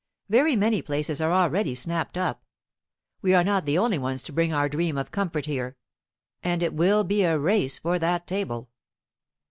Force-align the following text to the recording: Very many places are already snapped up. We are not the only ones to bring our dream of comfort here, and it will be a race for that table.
Very 0.29 0.55
many 0.55 0.81
places 0.81 1.21
are 1.21 1.31
already 1.31 1.75
snapped 1.75 2.17
up. 2.17 2.43
We 3.21 3.35
are 3.35 3.43
not 3.43 3.67
the 3.67 3.77
only 3.77 3.99
ones 3.99 4.23
to 4.23 4.33
bring 4.33 4.51
our 4.51 4.67
dream 4.67 4.97
of 4.97 5.11
comfort 5.11 5.45
here, 5.45 5.77
and 6.41 6.63
it 6.63 6.73
will 6.73 7.03
be 7.03 7.21
a 7.21 7.37
race 7.37 7.77
for 7.77 7.99
that 7.99 8.25
table. 8.25 8.71